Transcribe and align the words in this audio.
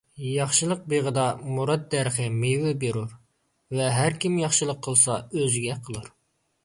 ياخشىلىق 0.27 0.79
بېغىدا 0.93 1.25
مۇراد 1.57 1.83
دەرىخى 1.91 2.25
مېۋە 2.39 2.73
بېرۇر 2.85 3.13
ۋە 3.81 3.91
ھەر 3.99 4.19
كىم 4.25 4.41
ياخشىلىق 4.45 4.81
قىلسا 4.89 5.19
ئۆزىگە 5.23 5.81
قىلۇر. 5.89 6.11